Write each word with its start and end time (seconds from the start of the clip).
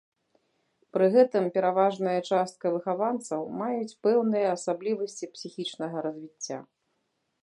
Пры 0.95 1.05
гэтым, 1.15 1.43
пераважная 1.57 2.15
частка 2.29 2.71
выхаванцаў 2.77 3.41
маюць 3.61 3.97
пэўныя 4.07 4.47
асаблівасці 4.55 5.31
псіхічнага 5.37 5.97
развіцця. 6.07 6.59